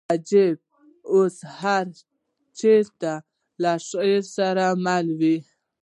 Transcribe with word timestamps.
تعجب 0.09 0.55
اوس 1.13 1.37
هر 1.59 1.85
چېرته 2.59 3.11
له 3.61 3.71
شعر 3.87 4.21
سره 4.35 4.65
مل 4.85 5.07
وي 5.19 5.37